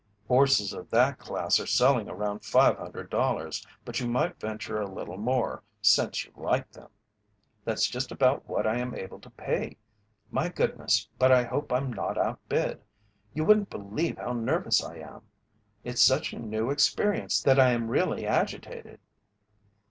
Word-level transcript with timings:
"Horses 0.27 0.73
of 0.73 0.89
that 0.89 1.19
class 1.19 1.59
are 1.59 1.67
selling 1.67 2.09
around 2.09 2.39
$500, 2.39 3.67
but 3.85 3.99
you 3.99 4.07
might 4.07 4.39
venture 4.39 4.81
a 4.81 4.89
little 4.91 5.19
more, 5.19 5.61
since 5.79 6.25
you 6.25 6.31
like 6.35 6.71
them." 6.71 6.89
"That's 7.65 7.87
just 7.87 8.11
about 8.11 8.49
what 8.49 8.65
I 8.65 8.77
am 8.77 8.95
able 8.95 9.19
to 9.19 9.29
pay. 9.29 9.77
My 10.31 10.49
goodness, 10.49 11.07
but 11.19 11.31
I 11.31 11.43
hope 11.43 11.71
I'm 11.71 11.93
not 11.93 12.17
outbid! 12.17 12.81
You 13.35 13.45
wouldn't 13.45 13.69
believe 13.69 14.17
how 14.17 14.33
nervous 14.33 14.83
I 14.83 14.95
am. 14.97 15.21
It's 15.83 16.01
such 16.01 16.33
a 16.33 16.39
new 16.39 16.71
experience 16.71 17.39
that 17.43 17.59
I 17.59 17.69
am 17.69 17.87
really 17.87 18.25
agitated." 18.25 18.99